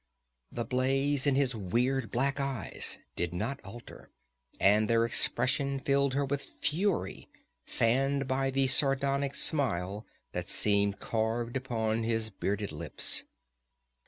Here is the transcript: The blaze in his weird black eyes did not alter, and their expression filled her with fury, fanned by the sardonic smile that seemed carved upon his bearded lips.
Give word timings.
The 0.51 0.65
blaze 0.65 1.27
in 1.27 1.35
his 1.35 1.53
weird 1.53 2.09
black 2.09 2.39
eyes 2.39 2.97
did 3.15 3.35
not 3.35 3.59
alter, 3.63 4.09
and 4.59 4.89
their 4.89 5.05
expression 5.05 5.79
filled 5.79 6.15
her 6.15 6.25
with 6.25 6.41
fury, 6.41 7.29
fanned 7.67 8.27
by 8.27 8.49
the 8.49 8.65
sardonic 8.65 9.35
smile 9.35 10.07
that 10.31 10.47
seemed 10.47 10.99
carved 10.99 11.55
upon 11.55 12.01
his 12.01 12.31
bearded 12.31 12.71
lips. 12.71 13.25